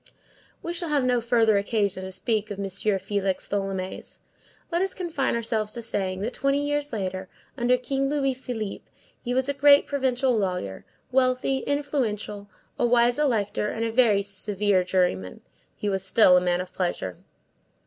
[0.63, 2.65] We shall have no further occasion to speak of M.
[2.65, 4.17] Félix Tholomyès.
[4.71, 8.85] Let us confine ourselves to saying, that, twenty years later, under King Louis Philippe,
[9.21, 14.23] he was a great provincial lawyer, wealthy and influential, a wise elector, and a very
[14.23, 15.41] severe juryman;
[15.75, 17.19] he was still a man of pleasure.